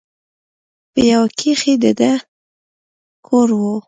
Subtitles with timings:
[0.91, 2.13] په يوه کښې د ده
[3.27, 3.61] کور و.